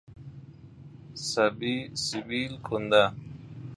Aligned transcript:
سبیل 1.29 2.53
کنده 2.67 3.03